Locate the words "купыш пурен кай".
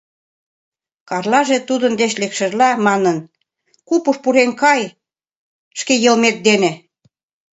3.87-4.81